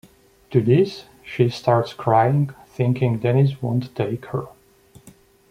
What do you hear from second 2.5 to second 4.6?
thinking Dennis won't take her.